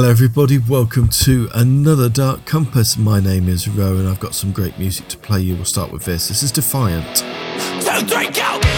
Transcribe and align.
Hello, 0.00 0.10
everybody. 0.10 0.56
Welcome 0.56 1.08
to 1.08 1.50
another 1.52 2.08
Dark 2.08 2.46
Compass. 2.46 2.96
My 2.96 3.20
name 3.20 3.50
is 3.50 3.68
Ro, 3.68 3.98
and 3.98 4.08
I've 4.08 4.18
got 4.18 4.34
some 4.34 4.50
great 4.50 4.78
music 4.78 5.08
to 5.08 5.18
play 5.18 5.42
you. 5.42 5.56
We'll 5.56 5.66
start 5.66 5.92
with 5.92 6.06
this. 6.06 6.28
This 6.28 6.42
is 6.42 6.50
Defiant. 6.50 7.16
Two, 7.16 8.06
three, 8.06 8.30
go! 8.30 8.69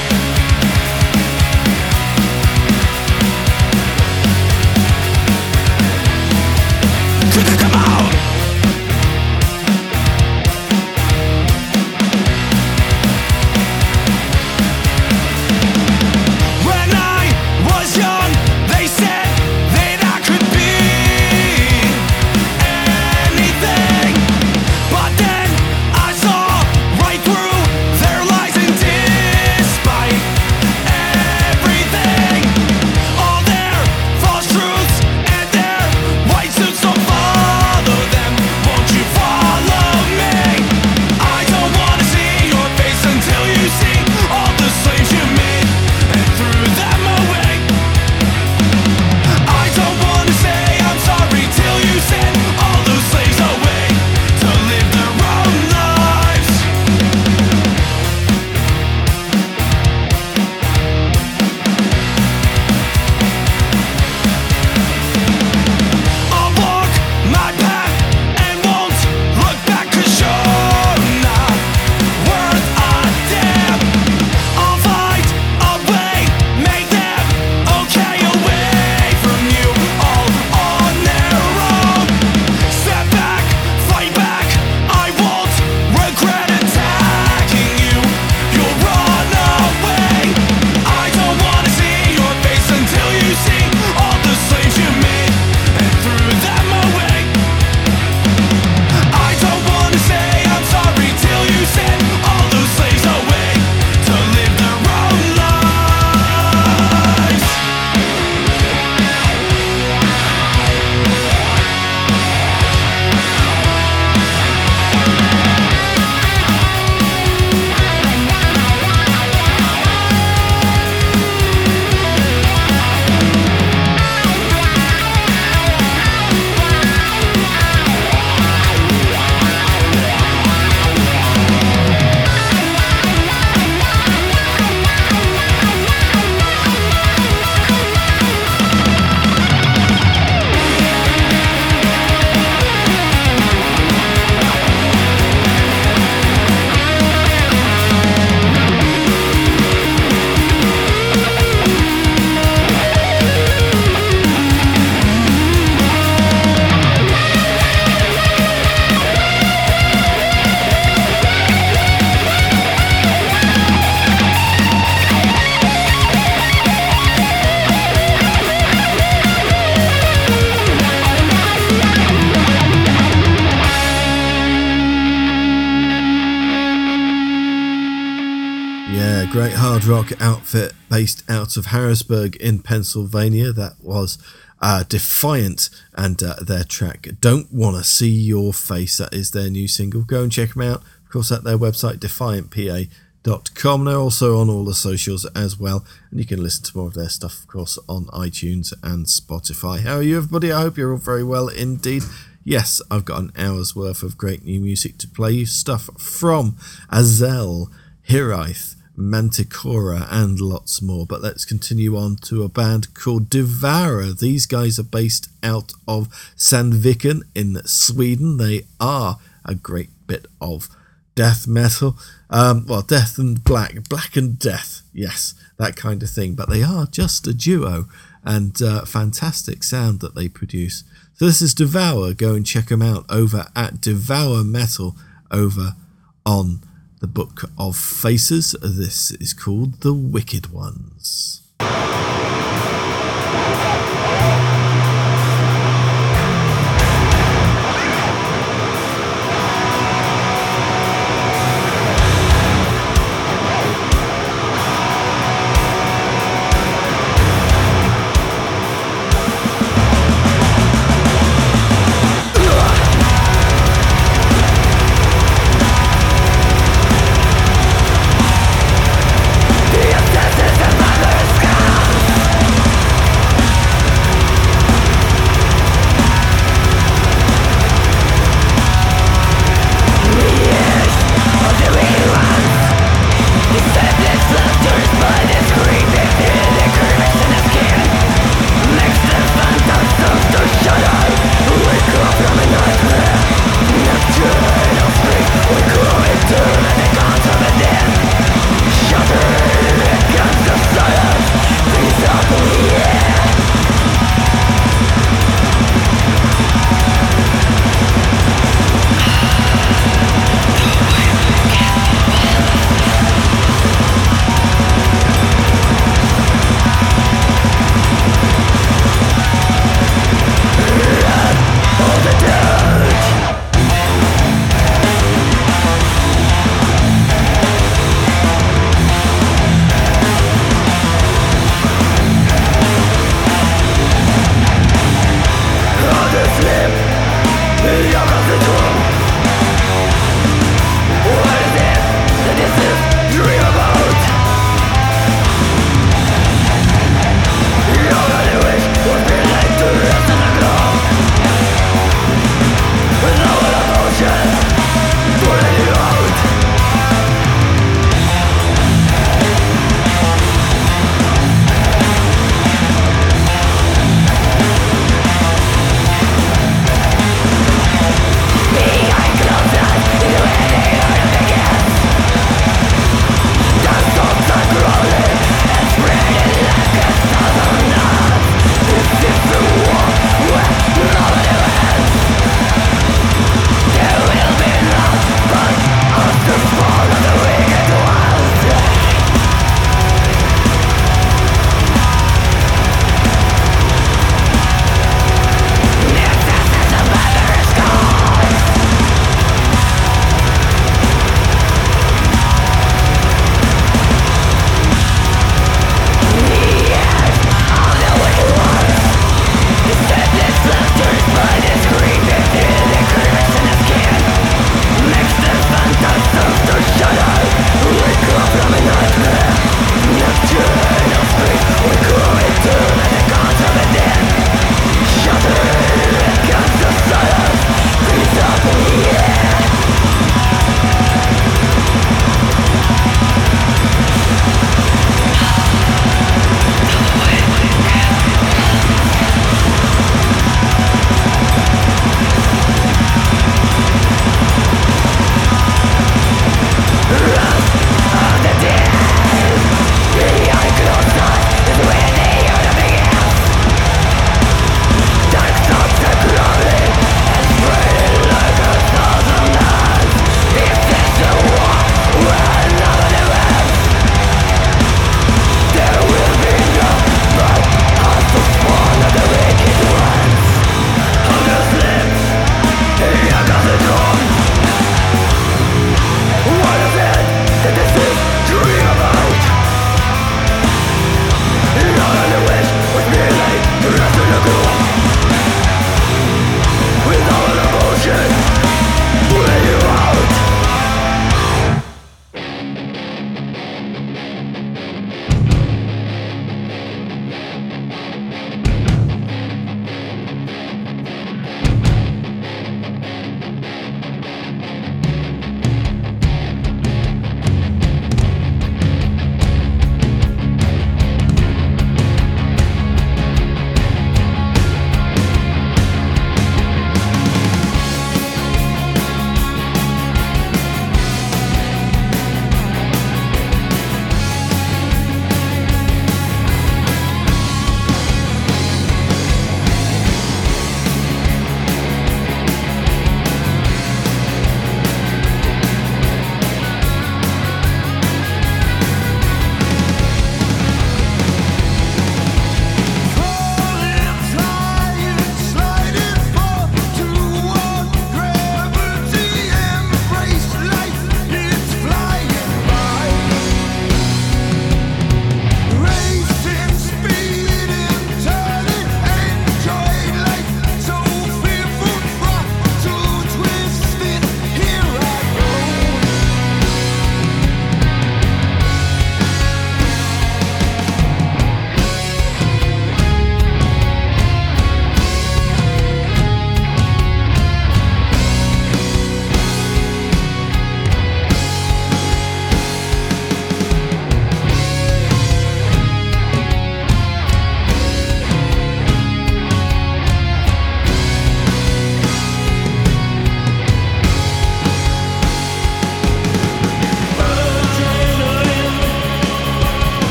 Out 181.53 181.59
of 181.59 181.67
Harrisburg 181.67 182.37
in 182.37 182.61
Pennsylvania. 182.61 183.53
That 183.53 183.75
was 183.83 184.17
uh, 184.63 184.85
Defiant 184.85 185.69
and 185.95 186.23
uh, 186.23 186.37
their 186.41 186.65
track 186.65 187.09
Don't 187.21 187.53
Wanna 187.53 187.85
See 187.85 188.09
Your 188.09 188.55
Face. 188.55 188.97
That 188.97 189.13
is 189.13 189.33
their 189.33 189.51
new 189.51 189.69
single. 189.69 190.03
Go 190.03 190.23
and 190.23 190.33
check 190.33 190.55
them 190.55 190.63
out. 190.63 190.83
Of 191.05 191.11
course, 191.11 191.31
at 191.31 191.45
their 191.45 191.59
website, 191.59 191.99
defiantpa.com. 191.99 193.85
They're 193.85 193.97
also 193.97 194.39
on 194.41 194.49
all 194.49 194.65
the 194.65 194.73
socials 194.73 195.27
as 195.37 195.59
well. 195.59 195.85
And 196.11 196.21
you 196.21 196.25
can 196.25 196.43
listen 196.43 196.65
to 196.65 196.79
more 196.79 196.87
of 196.87 196.95
their 196.95 197.11
stuff, 197.11 197.41
of 197.41 197.49
course, 197.49 197.79
on 197.87 198.07
iTunes 198.07 198.73
and 198.83 199.05
Spotify. 199.05 199.81
How 199.81 199.97
are 199.97 200.03
you, 200.03 200.17
everybody? 200.17 200.53
I 200.53 200.63
hope 200.63 200.79
you're 200.79 200.93
all 200.93 200.97
very 200.97 201.25
well 201.25 201.49
indeed. 201.49 202.03
Yes, 202.45 202.81
I've 202.91 203.05
got 203.05 203.21
an 203.21 203.33
hour's 203.37 203.77
worth 203.77 204.03
of 204.03 204.17
great 204.17 204.43
new 204.43 204.59
music 204.59 204.97
to 204.99 205.09
play 205.09 205.33
you. 205.33 205.45
Stuff 205.45 205.91
from 205.99 206.53
Azell, 206.91 207.71
Hiraeth, 208.09 208.77
Manticora, 208.97 210.07
and 210.11 210.41
lots 210.41 210.83
more. 210.83 211.07
But 211.07 211.23
let's 211.23 211.45
continue 211.45 211.97
on 211.97 212.17
to 212.23 212.43
a 212.43 212.49
band 212.49 212.95
called 212.95 213.31
Devourer. 213.31 214.13
These 214.13 214.47
guys 214.47 214.79
are 214.79 214.85
based 214.85 215.29
out 215.43 215.73
of 215.89 216.09
Sandviken 216.37 217.23
in 217.35 217.61
Sweden. 217.65 218.37
They 218.37 218.67
are 218.81 219.19
a 219.45 219.55
great 219.55 219.91
bit 220.07 220.27
of 220.41 220.69
death 221.15 221.47
metal. 221.47 221.97
Um, 222.31 222.67
well, 222.67 222.83
death 222.83 223.19
and 223.19 223.43
black, 223.43 223.89
black 223.89 224.17
and 224.17 224.39
death. 224.39 224.83
Yes, 224.93 225.35
that 225.59 225.77
kind 225.77 226.03
of 226.03 226.11
thing. 226.11 226.35
But 226.35 226.49
they 226.49 226.63
are 226.63 226.87
just 226.87 227.27
a 227.27 227.35
duo 227.35 227.87
and 228.25 228.61
uh, 228.63 228.85
fantastic 228.85 229.63
sound 229.63 230.01
that 230.01 230.15
they 230.15 230.29
produce. 230.29 230.85
So 231.15 231.27
this 231.27 231.43
is 231.43 231.55
Devour. 231.55 232.15
Go 232.15 232.35
and 232.35 232.47
check 232.47 232.67
them 232.67 232.83
out 232.83 233.05
over 233.09 233.47
at 233.55 233.81
Devour 233.81 234.45
Metal 234.45 234.97
over 235.31 235.77
on 236.25 236.61
the 237.03 237.09
Book 237.09 237.51
of 237.59 237.77
Faces. 237.77 238.53
This 238.63 239.11
is 239.11 239.35
called 239.35 239.81
The 239.81 239.93
Wicked 239.93 240.53
Ones. 240.53 241.43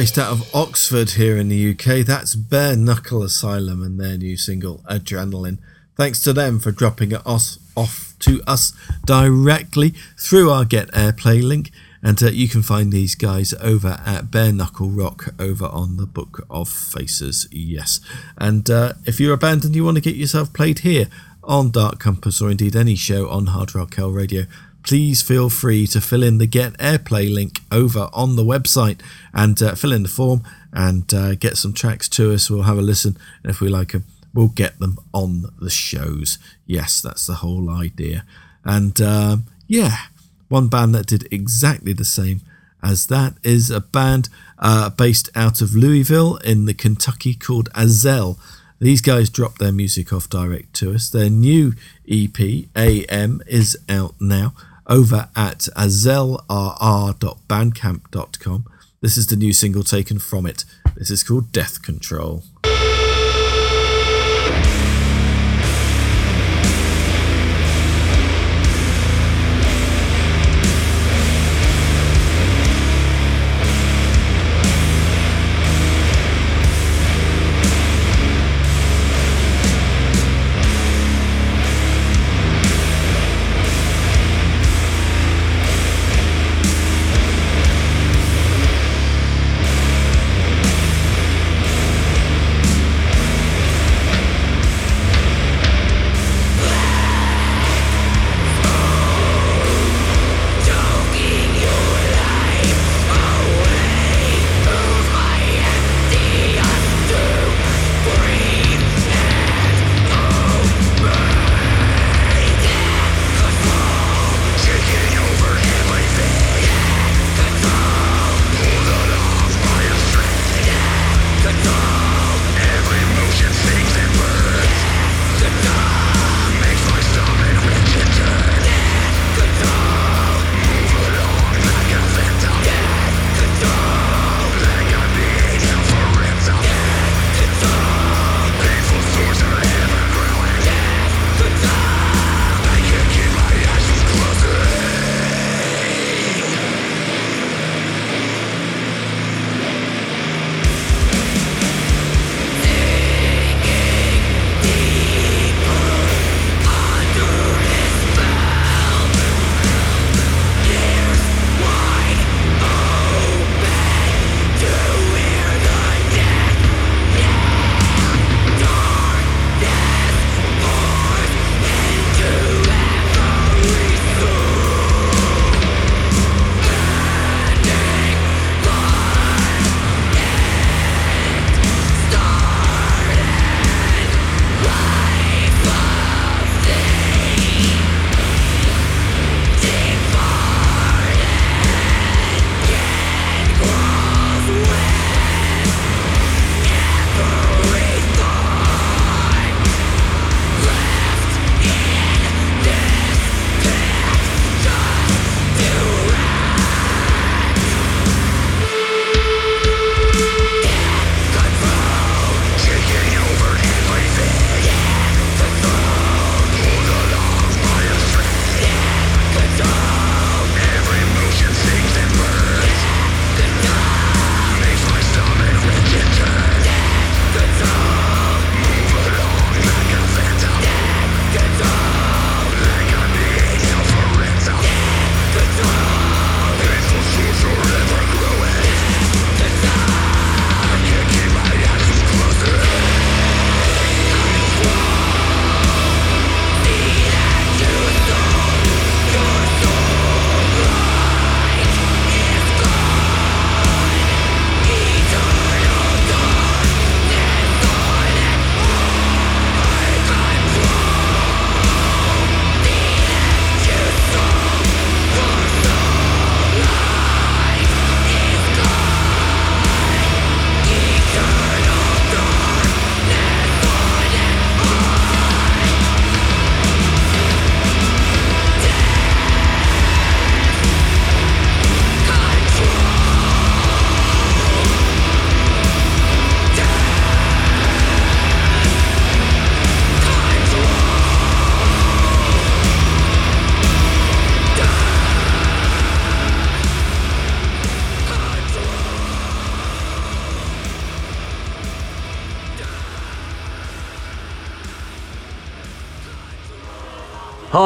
Based 0.00 0.16
out 0.16 0.32
of 0.32 0.54
Oxford 0.54 1.10
here 1.10 1.36
in 1.36 1.50
the 1.50 1.72
UK, 1.72 2.06
that's 2.06 2.34
Bare 2.34 2.74
Knuckle 2.74 3.22
Asylum 3.22 3.82
and 3.82 4.00
their 4.00 4.16
new 4.16 4.34
single 4.34 4.78
Adrenalin. 4.88 5.58
Thanks 5.94 6.22
to 6.22 6.32
them 6.32 6.58
for 6.58 6.72
dropping 6.72 7.12
it 7.12 7.20
off, 7.26 7.56
off 7.76 8.14
to 8.20 8.42
us 8.46 8.72
directly 9.04 9.92
through 10.18 10.50
our 10.50 10.64
Get 10.64 10.90
Airplay 10.92 11.42
link. 11.42 11.70
And 12.02 12.22
uh, 12.22 12.30
you 12.30 12.48
can 12.48 12.62
find 12.62 12.90
these 12.90 13.14
guys 13.14 13.52
over 13.60 14.00
at 14.06 14.30
Bare 14.30 14.54
Knuckle 14.54 14.88
Rock 14.88 15.34
over 15.38 15.66
on 15.66 15.98
the 15.98 16.06
Book 16.06 16.46
of 16.48 16.70
Faces. 16.70 17.46
Yes. 17.50 18.00
And 18.38 18.70
uh, 18.70 18.94
if 19.04 19.20
you're 19.20 19.34
a 19.34 19.36
band 19.36 19.66
and 19.66 19.76
you 19.76 19.84
want 19.84 19.98
to 19.98 20.00
get 20.00 20.16
yourself 20.16 20.54
played 20.54 20.78
here 20.78 21.08
on 21.44 21.70
Dark 21.70 21.98
Compass 21.98 22.40
or 22.40 22.50
indeed 22.50 22.74
any 22.74 22.94
show 22.94 23.28
on 23.28 23.48
Hard 23.48 23.74
Rock 23.74 23.96
Hell 23.96 24.12
Radio, 24.12 24.46
please 24.82 25.22
feel 25.22 25.50
free 25.50 25.86
to 25.88 26.00
fill 26.00 26.22
in 26.22 26.38
the 26.38 26.46
Get 26.46 26.76
Airplay 26.78 27.32
link 27.32 27.60
over 27.70 28.08
on 28.12 28.36
the 28.36 28.44
website 28.44 29.00
and 29.32 29.60
uh, 29.62 29.74
fill 29.74 29.92
in 29.92 30.02
the 30.02 30.08
form 30.08 30.42
and 30.72 31.12
uh, 31.12 31.34
get 31.34 31.56
some 31.56 31.72
tracks 31.72 32.08
to 32.10 32.32
us. 32.32 32.50
We'll 32.50 32.62
have 32.62 32.78
a 32.78 32.82
listen. 32.82 33.16
And 33.42 33.50
if 33.50 33.60
we 33.60 33.68
like 33.68 33.92
them, 33.92 34.04
we'll 34.32 34.48
get 34.48 34.78
them 34.78 34.98
on 35.12 35.46
the 35.60 35.70
shows. 35.70 36.38
Yes, 36.66 37.00
that's 37.00 37.26
the 37.26 37.34
whole 37.34 37.70
idea. 37.70 38.24
And 38.64 39.00
um, 39.00 39.44
yeah 39.66 39.96
one 40.50 40.68
band 40.68 40.94
that 40.94 41.06
did 41.06 41.32
exactly 41.32 41.92
the 41.94 42.04
same 42.04 42.40
as 42.82 43.06
that 43.06 43.34
is 43.42 43.70
a 43.70 43.80
band 43.80 44.28
uh, 44.58 44.90
based 44.90 45.30
out 45.34 45.62
of 45.62 45.74
Louisville 45.74 46.36
in 46.38 46.66
the 46.66 46.74
Kentucky 46.74 47.34
called 47.34 47.70
Azell. 47.72 48.36
These 48.80 49.00
guys 49.00 49.30
dropped 49.30 49.60
their 49.60 49.72
music 49.72 50.12
off 50.12 50.28
direct 50.28 50.74
to 50.74 50.92
us. 50.92 51.08
Their 51.08 51.30
new 51.30 51.74
EP, 52.08 52.38
AM, 52.74 53.42
is 53.46 53.78
out 53.88 54.14
now 54.20 54.54
over 54.90 55.30
at 55.34 55.68
azelrr.bandcamp.com. 55.76 58.64
This 59.00 59.16
is 59.16 59.28
the 59.28 59.36
new 59.36 59.54
single 59.54 59.84
taken 59.84 60.18
from 60.18 60.44
it. 60.44 60.66
This 60.96 61.10
is 61.10 61.22
called 61.22 61.52
Death 61.52 61.80
Control. 61.80 62.42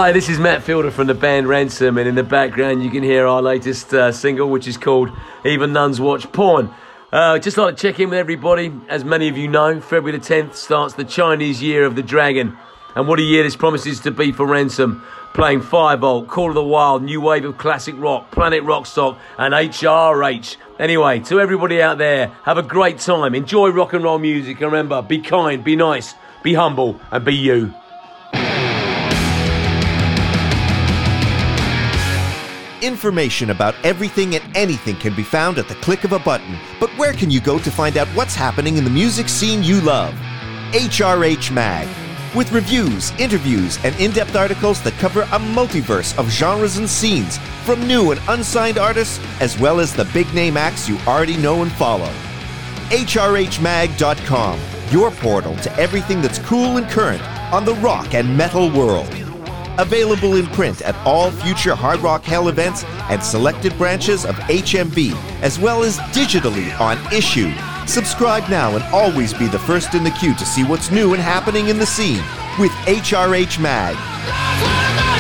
Hi, 0.05 0.13
this 0.13 0.29
is 0.29 0.39
Matt 0.39 0.63
Fielder 0.63 0.91
from 0.91 1.07
the 1.07 1.15
band 1.15 1.49
Ransom, 1.49 1.97
and 1.97 2.07
in 2.07 2.15
the 2.15 2.23
background 2.23 2.85
you 2.85 2.91
can 2.91 3.03
hear 3.03 3.27
our 3.27 3.41
latest 3.41 3.95
uh, 3.95 4.13
single, 4.13 4.51
which 4.51 4.69
is 4.69 4.77
called 4.77 5.09
Even 5.47 5.73
Nuns 5.73 5.99
Watch 5.99 6.31
Porn. 6.31 6.69
Uh, 7.11 7.39
just 7.39 7.57
like 7.57 7.77
to 7.77 7.81
check 7.81 7.99
in 7.99 8.11
with 8.11 8.19
everybody. 8.19 8.71
As 8.91 9.03
many 9.03 9.31
of 9.31 9.39
you 9.39 9.49
know, 9.49 9.81
February 9.81 10.19
the 10.19 10.23
10th 10.23 10.57
starts 10.57 10.93
the 10.93 11.05
Chinese 11.05 11.63
Year 11.63 11.87
of 11.87 11.97
the 11.97 12.03
Dragon, 12.03 12.55
and 12.95 13.09
what 13.09 13.19
a 13.19 13.23
year 13.23 13.45
this 13.45 13.57
promises 13.57 13.99
to 14.01 14.11
be 14.11 14.31
for 14.31 14.45
Ransom. 14.45 15.03
Playing 15.33 15.63
Firebolt, 15.63 16.29
Call 16.29 16.51
of 16.51 16.55
the 16.55 16.63
Wild, 16.63 17.03
New 17.03 17.23
Wave 17.23 17.47
of 17.47 17.57
Classic 17.57 17.95
Rock, 17.97 18.31
Planet 18.31 18.63
Rockstock, 18.63 19.19
and 19.39 19.55
HRH. 19.55 20.57
Anyway, 20.79 21.21
to 21.21 21.41
everybody 21.41 21.81
out 21.81 21.97
there, 21.97 22.27
have 22.43 22.59
a 22.59 22.63
great 22.63 22.99
time. 22.99 23.35
Enjoy 23.35 23.71
rock 23.71 23.95
and 23.95 24.05
roll 24.05 24.19
music, 24.19 24.61
and 24.61 24.71
remember, 24.71 25.01
be 25.01 25.21
kind, 25.21 25.65
be 25.65 25.77
nice, 25.77 26.15
be 26.43 26.53
humble, 26.53 27.01
and 27.11 27.25
be 27.25 27.35
you. 27.35 27.73
Information 32.85 33.49
about 33.49 33.75
everything 33.83 34.35
and 34.35 34.45
anything 34.55 34.97
can 34.97 35.15
be 35.15 35.23
found 35.23 35.57
at 35.57 35.69
the 35.69 35.75
click 35.77 36.05
of 36.05 36.13
a 36.13 36.19
button. 36.19 36.59
But 36.79 36.91
where 36.99 37.15
can 37.15 37.31
you 37.31 37.41
go 37.41 37.59
to 37.59 37.71
find 37.71 37.97
out 37.97 38.09
what's 38.09 38.35
happening 38.35 38.77
in 38.77 38.85
the 38.85 38.91
music 38.91 39.31
scene 39.31 39.63
you 39.63 39.81
love? 39.81 40.13
HRH 40.73 41.51
Mag. 41.51 41.89
With 42.37 42.53
reviews, 42.53 43.11
interviews, 43.13 43.83
and 43.85 43.99
in 43.99 44.11
depth 44.11 44.37
articles 44.37 44.83
that 44.83 44.93
cover 44.99 45.23
a 45.23 45.39
multiverse 45.57 46.15
of 46.19 46.29
genres 46.29 46.77
and 46.77 46.87
scenes, 46.87 47.39
from 47.65 47.89
new 47.89 48.11
and 48.11 48.21
unsigned 48.29 48.77
artists, 48.77 49.19
as 49.41 49.59
well 49.59 49.81
as 49.81 49.95
the 49.95 50.05
big 50.13 50.31
name 50.35 50.59
acts 50.59 50.87
you 50.87 50.99
already 51.07 51.39
know 51.39 51.63
and 51.63 51.73
follow. 51.73 52.13
HRHMag.com, 52.91 54.61
your 54.91 55.11
portal 55.11 55.57
to 55.57 55.75
everything 55.79 56.21
that's 56.21 56.39
cool 56.41 56.77
and 56.77 56.87
current 56.91 57.23
on 57.51 57.65
the 57.65 57.77
rock 57.77 58.13
and 58.13 58.37
metal 58.37 58.71
world. 58.71 59.24
Available 59.79 60.37
in 60.37 60.47
print 60.49 60.83
at 60.83 60.95
all 61.05 61.31
future 61.31 61.75
Hard 61.75 62.01
Rock 62.01 62.23
Hell 62.23 62.49
events 62.49 62.85
and 63.11 63.23
selected 63.23 63.77
branches 63.77 64.25
of 64.25 64.37
HMV, 64.37 65.15
as 65.43 65.59
well 65.59 65.83
as 65.83 65.99
digitally 66.15 66.79
on 66.81 66.97
Issuu. 67.09 67.53
Subscribe 67.89 68.49
now 68.49 68.75
and 68.77 68.85
always 68.95 69.35
be 69.35 69.47
the 69.47 69.59
first 69.59 69.95
in 69.95 70.05
the 70.05 70.11
queue 70.13 70.35
to 70.35 70.47
see 70.47 70.65
what's 70.65 70.91
new 70.91 71.13
and 71.15 71.23
happening 71.23 71.69
in 71.69 71.79
the 71.79 71.87
scene 71.87 72.23
with 72.59 72.71
HRH 72.87 73.59
Mag. 73.59 75.14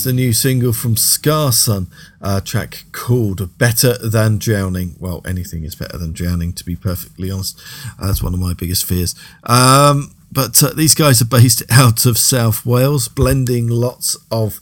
That's 0.00 0.06
the 0.06 0.12
new 0.14 0.32
single 0.32 0.72
from 0.72 0.94
Scarsun, 0.94 1.88
a 2.22 2.40
track 2.40 2.84
called 2.90 3.58
Better 3.58 3.98
Than 3.98 4.38
Drowning. 4.38 4.96
Well, 4.98 5.20
anything 5.26 5.62
is 5.62 5.74
better 5.74 5.98
than 5.98 6.14
drowning, 6.14 6.54
to 6.54 6.64
be 6.64 6.74
perfectly 6.74 7.30
honest. 7.30 7.60
That's 8.00 8.22
one 8.22 8.32
of 8.32 8.40
my 8.40 8.54
biggest 8.54 8.86
fears. 8.86 9.14
Um, 9.44 10.14
but 10.32 10.62
uh, 10.62 10.72
these 10.74 10.94
guys 10.94 11.20
are 11.20 11.26
based 11.26 11.62
out 11.70 12.06
of 12.06 12.16
South 12.16 12.64
Wales, 12.64 13.08
blending 13.08 13.68
lots 13.68 14.16
of 14.30 14.58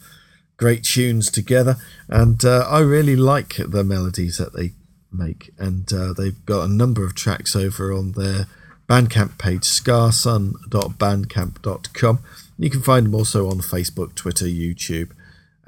great 0.56 0.82
tunes 0.82 1.30
together. 1.30 1.76
And 2.08 2.44
uh, 2.44 2.66
I 2.68 2.80
really 2.80 3.14
like 3.14 3.58
the 3.58 3.84
melodies 3.84 4.38
that 4.38 4.54
they 4.54 4.72
make. 5.12 5.52
And 5.56 5.92
uh, 5.92 6.14
they've 6.14 6.44
got 6.46 6.64
a 6.64 6.68
number 6.68 7.04
of 7.04 7.14
tracks 7.14 7.54
over 7.54 7.92
on 7.92 8.10
their 8.12 8.46
Bandcamp 8.88 9.38
page, 9.38 9.62
scarsun.bandcamp.com. 9.62 12.18
You 12.58 12.70
can 12.70 12.82
find 12.82 13.06
them 13.06 13.14
also 13.14 13.48
on 13.48 13.60
Facebook, 13.60 14.16
Twitter, 14.16 14.46
YouTube, 14.46 15.12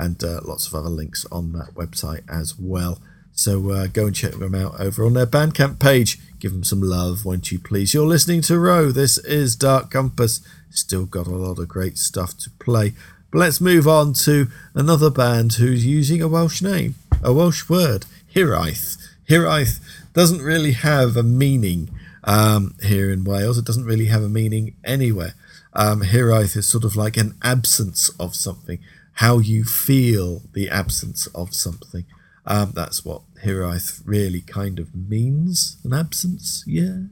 and 0.00 0.24
uh, 0.24 0.40
lots 0.44 0.66
of 0.66 0.74
other 0.74 0.88
links 0.88 1.26
on 1.30 1.52
that 1.52 1.74
website 1.74 2.22
as 2.28 2.58
well. 2.58 2.98
So 3.32 3.70
uh, 3.70 3.86
go 3.86 4.06
and 4.06 4.16
check 4.16 4.32
them 4.32 4.54
out 4.54 4.80
over 4.80 5.04
on 5.04 5.12
their 5.12 5.26
Bandcamp 5.26 5.78
page. 5.78 6.18
Give 6.38 6.52
them 6.52 6.64
some 6.64 6.80
love, 6.80 7.24
won't 7.24 7.52
you 7.52 7.58
please? 7.58 7.92
You're 7.92 8.06
listening 8.06 8.40
to 8.42 8.58
Ro. 8.58 8.90
This 8.90 9.18
is 9.18 9.54
Dark 9.54 9.90
Compass. 9.90 10.40
Still 10.70 11.04
got 11.04 11.26
a 11.26 11.36
lot 11.36 11.58
of 11.58 11.68
great 11.68 11.98
stuff 11.98 12.36
to 12.38 12.50
play. 12.58 12.94
But 13.30 13.40
let's 13.40 13.60
move 13.60 13.86
on 13.86 14.14
to 14.24 14.48
another 14.74 15.10
band 15.10 15.54
who's 15.54 15.84
using 15.84 16.22
a 16.22 16.28
Welsh 16.28 16.62
name, 16.62 16.94
a 17.22 17.32
Welsh 17.32 17.68
word, 17.68 18.06
Hiraeth. 18.34 18.96
Hiraeth 19.28 19.80
doesn't 20.14 20.42
really 20.42 20.72
have 20.72 21.16
a 21.16 21.22
meaning 21.22 21.90
um, 22.24 22.74
here 22.82 23.12
in 23.12 23.24
Wales. 23.24 23.58
It 23.58 23.66
doesn't 23.66 23.84
really 23.84 24.06
have 24.06 24.22
a 24.22 24.28
meaning 24.28 24.74
anywhere. 24.82 25.34
Um, 25.74 26.02
Hiraeth 26.02 26.56
is 26.56 26.66
sort 26.66 26.84
of 26.84 26.96
like 26.96 27.16
an 27.16 27.34
absence 27.42 28.08
of 28.18 28.34
something, 28.34 28.78
how 29.20 29.36
you 29.38 29.64
feel 29.64 30.40
the 30.54 30.70
absence 30.70 31.26
of 31.34 31.54
something. 31.54 32.06
Um, 32.46 32.72
that's 32.74 33.04
what 33.04 33.20
Hiraeth 33.44 34.00
really 34.06 34.40
kind 34.40 34.78
of 34.78 34.94
means 34.94 35.76
an 35.84 35.92
absence, 35.92 36.64
yeah. 36.66 37.02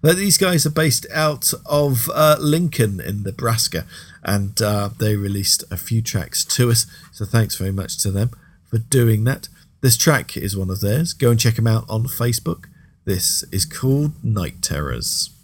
These 0.00 0.38
guys 0.38 0.64
are 0.64 0.70
based 0.70 1.06
out 1.12 1.52
of 1.66 2.08
uh, 2.14 2.36
Lincoln 2.40 3.00
in 3.00 3.22
Nebraska, 3.22 3.84
and 4.22 4.62
uh, 4.62 4.88
they 4.98 5.16
released 5.16 5.62
a 5.70 5.76
few 5.76 6.00
tracks 6.00 6.42
to 6.46 6.70
us. 6.70 6.86
So 7.12 7.26
thanks 7.26 7.56
very 7.56 7.72
much 7.72 7.98
to 7.98 8.10
them 8.10 8.30
for 8.64 8.78
doing 8.78 9.24
that. 9.24 9.50
This 9.82 9.98
track 9.98 10.38
is 10.38 10.56
one 10.56 10.70
of 10.70 10.80
theirs. 10.80 11.12
Go 11.12 11.30
and 11.30 11.38
check 11.38 11.56
them 11.56 11.66
out 11.66 11.84
on 11.90 12.04
Facebook. 12.04 12.64
This 13.04 13.42
is 13.52 13.66
called 13.66 14.12
Night 14.24 14.62
Terrors. 14.62 15.37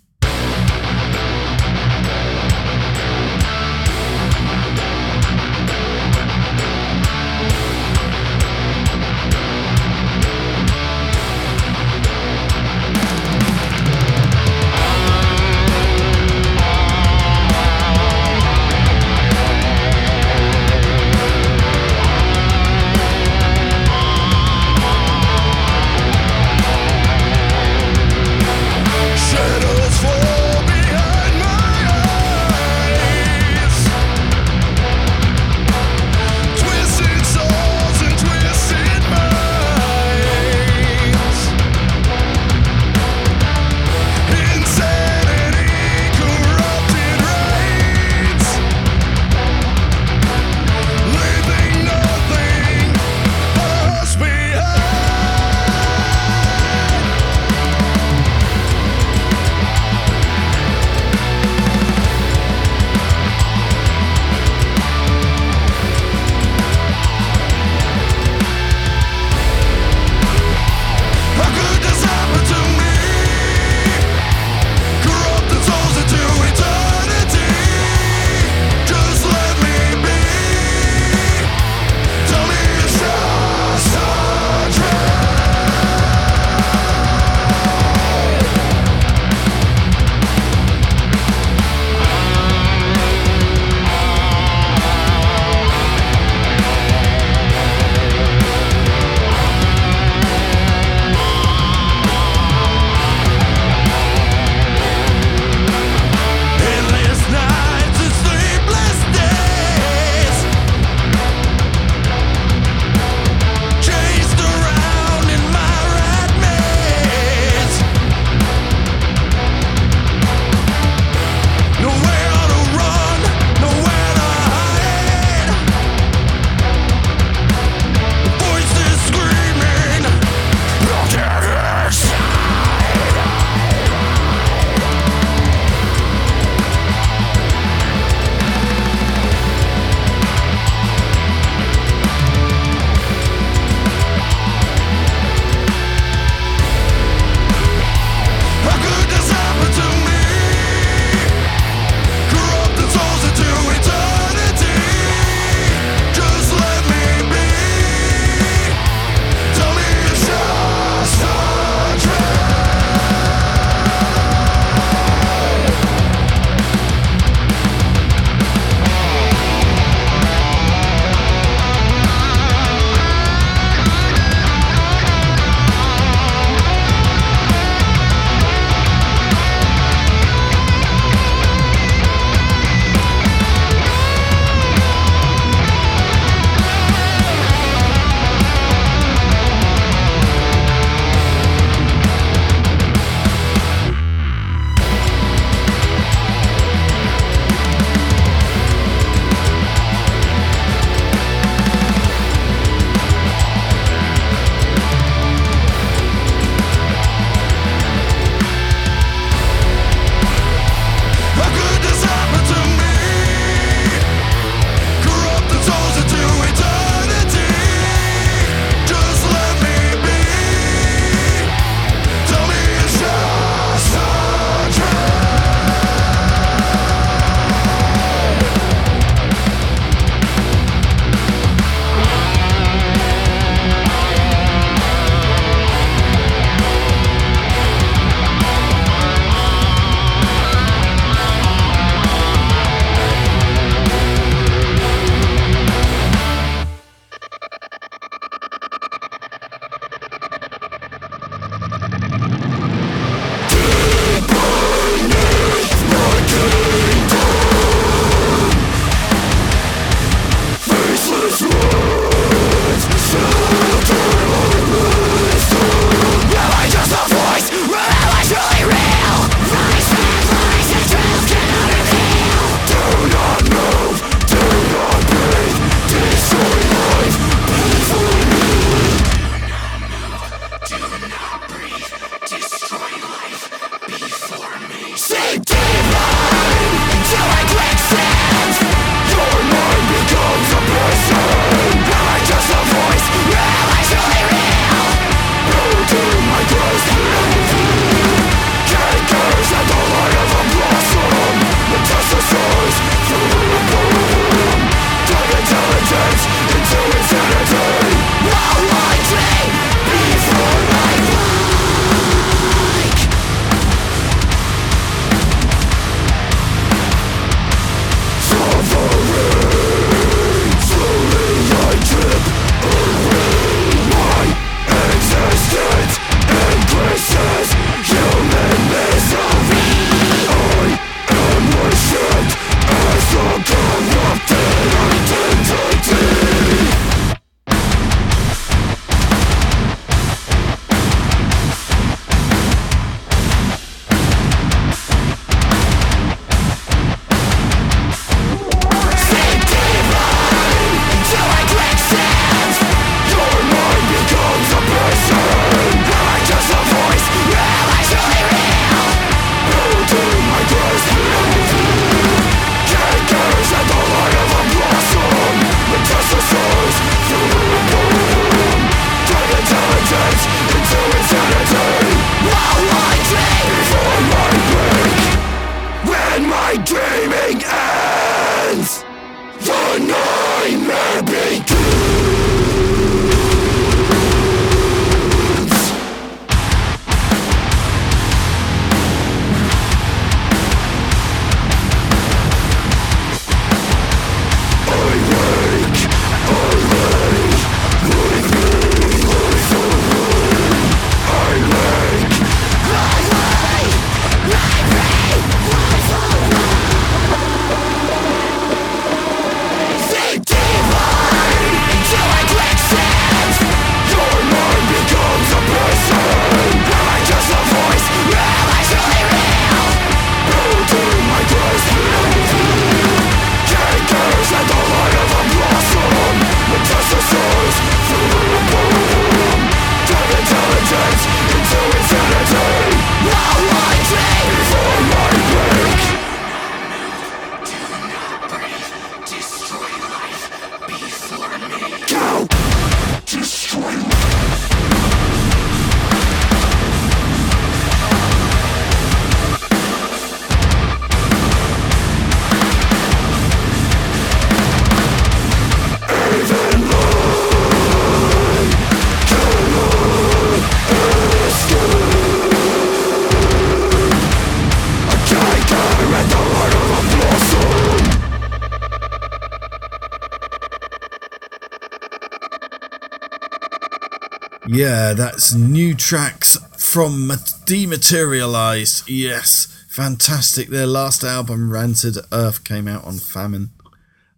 Yeah, 474.65 474.95
that's 474.95 475.35
new 475.35 475.75
tracks 475.75 476.39
from 476.57 477.13
Dematerialized. 477.45 478.89
Yes, 478.89 479.67
fantastic. 479.69 480.49
Their 480.49 480.67
last 480.67 481.05
album, 481.05 481.53
Rancid 481.53 481.99
Earth, 482.11 482.45
came 482.45 482.67
out 482.67 482.83
on 482.85 482.97
Famine. 482.97 483.51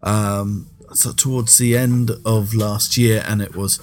Um, 0.05 0.71
so 0.95 1.11
towards 1.11 1.59
the 1.59 1.77
end 1.77 2.13
of 2.25 2.55
last 2.55 2.97
year, 2.97 3.25
and 3.27 3.43
it 3.43 3.57
was 3.57 3.81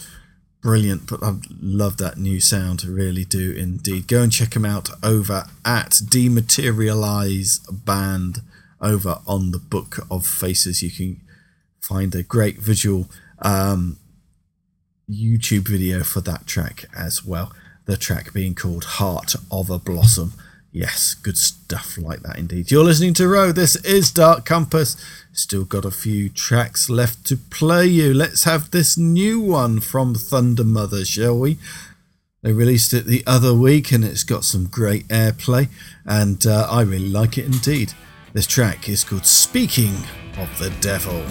brilliant. 0.61 1.09
But 1.09 1.21
I 1.21 1.35
love 1.61 1.97
that 1.97 2.17
new 2.17 2.39
sound, 2.39 2.85
really 2.85 3.25
do 3.25 3.51
indeed. 3.51 4.07
Go 4.07 4.21
and 4.21 4.31
check 4.31 4.51
them 4.51 4.63
out 4.63 4.89
over 5.03 5.47
at 5.65 5.89
Dematerialize 5.89 7.59
Band 7.83 8.39
over 8.79 9.19
on 9.27 9.51
the 9.51 9.59
Book 9.59 10.07
of 10.09 10.25
Faces. 10.25 10.81
You 10.81 10.91
can 10.91 11.19
find 11.81 12.15
a 12.15 12.23
great 12.23 12.59
visual 12.59 13.09
um, 13.41 13.97
YouTube 15.09 15.67
video 15.67 16.03
for 16.03 16.21
that 16.21 16.47
track 16.47 16.85
as 16.95 17.25
well. 17.25 17.51
The 17.85 17.97
track 17.97 18.33
being 18.33 18.55
called 18.55 18.85
Heart 18.85 19.35
of 19.51 19.69
a 19.69 19.77
Blossom. 19.77 20.33
Yes, 20.71 21.13
good 21.13 21.37
stuff 21.37 21.97
like 21.97 22.21
that 22.21 22.37
indeed. 22.37 22.71
You're 22.71 22.83
listening 22.83 23.13
to 23.15 23.27
Ro. 23.27 23.51
This 23.51 23.75
is 23.85 24.11
Dark 24.11 24.45
Compass. 24.45 24.95
Still 25.31 25.65
got 25.65 25.85
a 25.85 25.91
few 25.91 26.29
tracks 26.29 26.89
left 26.89 27.25
to 27.27 27.37
play 27.37 27.85
you. 27.85 28.13
Let's 28.13 28.45
have 28.45 28.71
this 28.71 28.97
new 28.97 29.39
one 29.39 29.81
from 29.81 30.15
Thundermother, 30.15 31.05
shall 31.05 31.37
we? 31.37 31.57
They 32.41 32.53
released 32.53 32.93
it 32.93 33.05
the 33.05 33.23
other 33.27 33.53
week 33.53 33.91
and 33.91 34.03
it's 34.03 34.23
got 34.23 34.43
some 34.43 34.65
great 34.65 35.07
airplay, 35.07 35.69
and 36.05 36.45
uh, 36.45 36.67
I 36.69 36.81
really 36.81 37.09
like 37.09 37.37
it 37.37 37.45
indeed. 37.45 37.93
This 38.33 38.47
track 38.47 38.89
is 38.89 39.03
called 39.03 39.25
Speaking 39.25 39.95
of 40.37 40.57
the 40.59 40.71
Devil. 40.81 41.23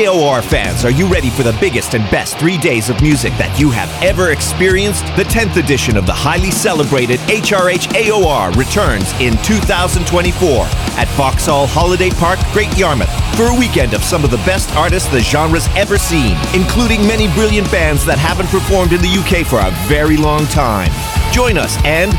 AOR 0.00 0.42
fans, 0.42 0.82
are 0.86 0.90
you 0.90 1.06
ready 1.06 1.28
for 1.28 1.42
the 1.42 1.54
biggest 1.60 1.92
and 1.92 2.10
best 2.10 2.38
three 2.38 2.56
days 2.56 2.88
of 2.88 3.02
music 3.02 3.34
that 3.34 3.60
you 3.60 3.68
have 3.68 3.90
ever 4.02 4.30
experienced? 4.30 5.04
The 5.14 5.24
10th 5.24 5.62
edition 5.62 5.98
of 5.98 6.06
the 6.06 6.12
highly 6.14 6.50
celebrated 6.50 7.20
HRH 7.28 7.92
AOR 7.92 8.56
returns 8.56 9.12
in 9.20 9.36
2024 9.44 10.64
at 10.96 11.06
Vauxhall 11.18 11.66
Holiday 11.66 12.08
Park, 12.08 12.38
Great 12.50 12.74
Yarmouth 12.78 13.10
for 13.36 13.52
a 13.52 13.54
weekend 13.54 13.92
of 13.92 14.02
some 14.02 14.24
of 14.24 14.30
the 14.30 14.40
best 14.48 14.74
artists 14.74 15.06
the 15.10 15.20
genre's 15.20 15.68
ever 15.76 15.98
seen, 15.98 16.34
including 16.54 17.06
many 17.06 17.28
brilliant 17.34 17.70
bands 17.70 18.02
that 18.06 18.16
haven't 18.16 18.48
performed 18.48 18.94
in 18.94 19.02
the 19.02 19.12
UK 19.20 19.46
for 19.46 19.60
a 19.60 19.70
very 19.86 20.16
long 20.16 20.46
time. 20.46 20.90
Join 21.30 21.58
us 21.58 21.76
and 21.84 22.16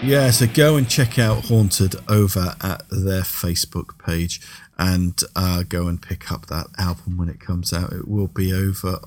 Yeah, 0.08 0.32
so 0.32 0.48
go 0.48 0.78
and 0.78 0.90
check 0.90 1.20
out 1.20 1.48
Haunted 1.48 1.98
over 2.08 2.56
at 2.62 2.82
their 2.90 3.24
Facebook 3.24 4.02
page 4.02 4.40
and 4.80 5.22
uh, 5.36 5.64
go 5.68 5.88
and 5.88 6.02
pick 6.02 6.32
up 6.32 6.46
that 6.46 6.68
album 6.78 7.18
when 7.18 7.28
it 7.28 7.42
comes 7.42 7.74
out. 7.74 7.92
It 7.92 8.08
will 8.08 8.30
be 8.30 8.54
over 8.54 9.02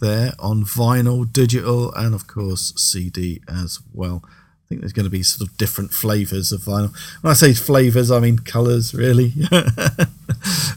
there 0.00 0.32
on 0.38 0.64
vinyl, 0.64 1.30
digital, 1.30 1.92
and 1.92 2.14
of 2.14 2.26
course 2.26 2.72
CD 2.74 3.42
as 3.46 3.80
well. 3.92 4.24
I 4.24 4.68
think 4.70 4.80
there's 4.80 4.94
going 4.94 5.04
to 5.04 5.10
be 5.10 5.22
sort 5.22 5.46
of 5.46 5.58
different 5.58 5.92
flavors 5.92 6.52
of 6.52 6.62
vinyl. 6.62 6.94
When 7.20 7.32
I 7.32 7.34
say 7.34 7.52
flavors, 7.52 8.10
I 8.10 8.20
mean 8.20 8.38
colors, 8.38 8.94
really. 8.94 9.34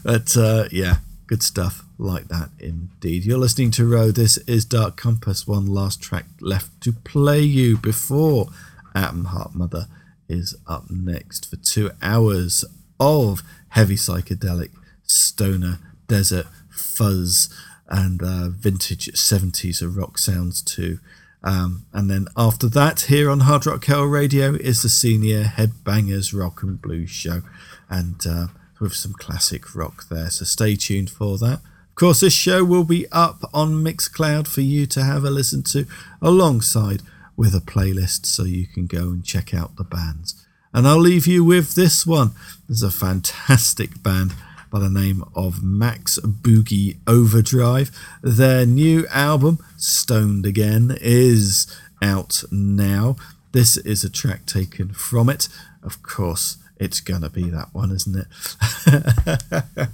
but 0.04 0.36
uh, 0.36 0.68
yeah, 0.72 0.96
good 1.26 1.42
stuff 1.42 1.82
like 1.96 2.28
that 2.28 2.50
indeed. 2.60 3.24
You're 3.24 3.38
listening 3.38 3.70
to 3.72 3.88
Ro. 3.88 4.10
This 4.10 4.36
is 4.46 4.66
Dark 4.66 4.98
Compass. 4.98 5.46
One 5.46 5.64
last 5.64 6.02
track 6.02 6.26
left 6.38 6.82
to 6.82 6.92
play 6.92 7.40
you 7.40 7.78
before 7.78 8.50
Atom 8.94 9.26
Heart 9.26 9.54
Mother 9.54 9.86
is 10.28 10.56
up 10.66 10.90
next 10.90 11.48
for 11.48 11.56
two 11.56 11.90
hours 12.02 12.64
of 13.00 13.42
heavy 13.70 13.96
psychedelic, 13.96 14.70
stoner, 15.02 15.78
desert, 16.06 16.46
fuzz, 16.70 17.48
and 17.88 18.22
uh, 18.22 18.48
vintage 18.48 19.06
70s 19.12 19.82
of 19.82 19.96
rock 19.96 20.18
sounds 20.18 20.62
too. 20.62 20.98
Um, 21.42 21.84
and 21.92 22.10
then 22.10 22.26
after 22.36 22.68
that, 22.70 23.02
here 23.02 23.28
on 23.28 23.40
Hard 23.40 23.66
Rock 23.66 23.84
Hell 23.84 24.04
Radio 24.04 24.54
is 24.54 24.82
the 24.82 24.88
senior 24.88 25.44
Headbangers 25.44 26.36
Rock 26.38 26.62
and 26.62 26.80
Blues 26.80 27.10
show, 27.10 27.42
and 27.90 28.26
uh, 28.26 28.46
with 28.80 28.94
some 28.94 29.12
classic 29.12 29.74
rock 29.74 30.08
there. 30.08 30.30
So 30.30 30.46
stay 30.46 30.74
tuned 30.74 31.10
for 31.10 31.36
that. 31.38 31.60
Of 31.90 31.94
course, 31.96 32.20
this 32.20 32.32
show 32.32 32.64
will 32.64 32.84
be 32.84 33.06
up 33.12 33.48
on 33.52 33.84
Mixcloud 33.84 34.48
for 34.48 34.62
you 34.62 34.86
to 34.86 35.04
have 35.04 35.22
a 35.22 35.30
listen 35.30 35.62
to, 35.64 35.86
alongside 36.22 37.02
with 37.36 37.54
a 37.54 37.60
playlist, 37.60 38.26
so 38.26 38.44
you 38.44 38.66
can 38.66 38.86
go 38.86 39.08
and 39.08 39.24
check 39.24 39.52
out 39.54 39.76
the 39.76 39.84
bands. 39.84 40.44
And 40.72 40.88
I'll 40.88 40.98
leave 40.98 41.26
you 41.26 41.44
with 41.44 41.74
this 41.74 42.06
one. 42.06 42.32
There's 42.68 42.82
a 42.82 42.90
fantastic 42.90 44.02
band 44.02 44.34
by 44.70 44.80
the 44.80 44.90
name 44.90 45.22
of 45.36 45.62
Max 45.62 46.18
Boogie 46.18 46.96
Overdrive. 47.06 47.90
Their 48.22 48.66
new 48.66 49.06
album, 49.06 49.58
Stoned 49.76 50.44
Again, 50.44 50.98
is 51.00 51.72
out 52.02 52.42
now. 52.50 53.16
This 53.52 53.76
is 53.76 54.02
a 54.02 54.10
track 54.10 54.46
taken 54.46 54.92
from 54.92 55.28
it. 55.28 55.48
Of 55.82 56.02
course, 56.02 56.56
it's 56.76 56.98
gonna 57.00 57.30
be 57.30 57.50
that 57.50 57.72
one, 57.72 57.92
isn't 57.92 58.16
it? 58.16 58.26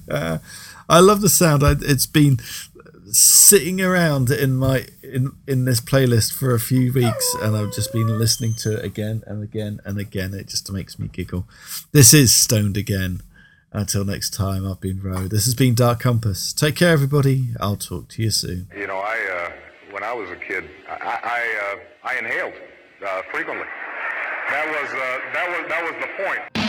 I 0.89 0.99
love 0.99 1.21
the 1.21 1.29
sound. 1.29 1.63
It's 1.63 2.07
been 2.07 2.39
sitting 3.13 3.81
around 3.81 4.31
in 4.31 4.57
my 4.57 4.87
in 5.03 5.33
in 5.47 5.65
this 5.65 5.81
playlist 5.81 6.33
for 6.33 6.55
a 6.55 6.61
few 6.61 6.93
weeks 6.93 7.35
and 7.41 7.57
I've 7.57 7.73
just 7.73 7.93
been 7.93 8.07
listening 8.19 8.55
to 8.55 8.79
it 8.79 8.85
again 8.85 9.23
and 9.27 9.43
again 9.43 9.81
and 9.85 9.99
again. 9.99 10.35
It 10.35 10.49
just 10.49 10.71
makes 10.73 10.99
me 10.99 11.09
giggle. 11.09 11.47
This 11.93 12.15
is 12.15 12.35
stoned 12.35 12.77
again. 12.77 13.23
Until 13.73 14.05
next 14.05 14.31
time 14.31 14.67
I've 14.67 14.81
been 14.81 15.01
Ro 15.01 15.29
this 15.29 15.45
has 15.45 15.55
been 15.55 15.75
Dark 15.75 16.01
Compass. 16.01 16.53
Take 16.53 16.77
care 16.77 16.93
everybody. 16.93 17.51
I'll 17.61 17.77
talk 17.77 18.09
to 18.11 18.23
you 18.23 18.31
soon. 18.31 18.69
You 18.77 18.87
know, 18.87 18.99
I 18.99 19.17
uh, 19.33 19.93
when 19.93 20.03
I 20.03 20.13
was 20.13 20.31
a 20.31 20.37
kid, 20.37 20.65
I 20.89 20.95
I, 20.95 21.75
uh, 21.75 22.09
I 22.09 22.19
inhaled 22.19 22.55
uh, 23.07 23.23
frequently. 23.31 23.67
That 24.51 24.67
was 24.67 24.91
uh, 24.91 25.19
that 25.35 25.49
was 25.49 25.69
that 25.69 25.83
was 25.85 25.95
the 26.01 26.25
point. 26.25 26.60